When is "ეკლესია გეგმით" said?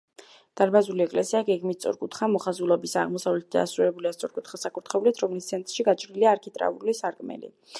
1.03-1.83